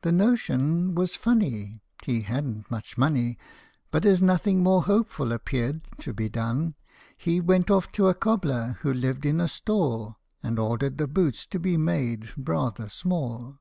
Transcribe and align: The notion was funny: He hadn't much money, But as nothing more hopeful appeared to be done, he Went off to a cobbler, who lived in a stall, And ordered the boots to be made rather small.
The 0.00 0.10
notion 0.10 0.94
was 0.94 1.16
funny: 1.16 1.82
He 2.04 2.22
hadn't 2.22 2.70
much 2.70 2.96
money, 2.96 3.36
But 3.90 4.06
as 4.06 4.22
nothing 4.22 4.62
more 4.62 4.84
hopeful 4.84 5.32
appeared 5.32 5.82
to 5.98 6.14
be 6.14 6.30
done, 6.30 6.76
he 7.14 7.42
Went 7.42 7.70
off 7.70 7.92
to 7.92 8.08
a 8.08 8.14
cobbler, 8.14 8.78
who 8.80 8.90
lived 8.94 9.26
in 9.26 9.38
a 9.38 9.48
stall, 9.48 10.16
And 10.42 10.58
ordered 10.58 10.96
the 10.96 11.06
boots 11.06 11.44
to 11.48 11.58
be 11.58 11.76
made 11.76 12.30
rather 12.38 12.88
small. 12.88 13.58